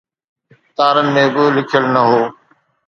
تارن 0.75 1.07
۾ 1.21 1.23
به 1.33 1.43
لکيل 1.55 1.85
نه 1.93 2.01
هو. 2.09 2.21